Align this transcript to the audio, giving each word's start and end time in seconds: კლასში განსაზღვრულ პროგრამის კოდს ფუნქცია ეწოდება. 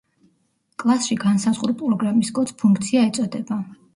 კლასში 0.83 1.17
განსაზღვრულ 1.25 1.75
პროგრამის 1.83 2.33
კოდს 2.39 2.57
ფუნქცია 2.63 3.07
ეწოდება. 3.13 3.59